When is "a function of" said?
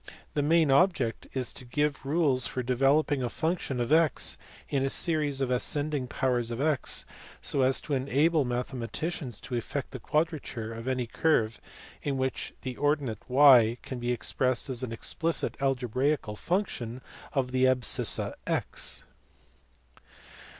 3.21-3.91